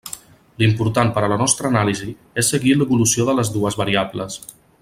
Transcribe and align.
L'important 0.61 1.11
per 1.17 1.23
a 1.25 1.29
la 1.33 1.37
nostra 1.41 1.69
anàlisi 1.73 2.09
és 2.43 2.51
seguir 2.57 2.75
l'evolució 2.81 3.29
de 3.31 3.39
les 3.41 3.55
dues 3.59 3.81
variables. 3.83 4.45